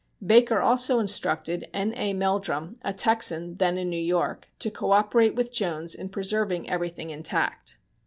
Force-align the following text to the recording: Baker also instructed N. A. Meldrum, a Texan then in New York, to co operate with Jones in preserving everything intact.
Baker 0.25 0.59
also 0.59 0.97
instructed 0.97 1.69
N. 1.75 1.93
A. 1.95 2.13
Meldrum, 2.13 2.73
a 2.81 2.91
Texan 2.91 3.57
then 3.57 3.77
in 3.77 3.87
New 3.87 4.01
York, 4.01 4.49
to 4.57 4.71
co 4.71 4.93
operate 4.93 5.35
with 5.35 5.53
Jones 5.53 5.93
in 5.93 6.09
preserving 6.09 6.67
everything 6.67 7.11
intact. 7.11 7.77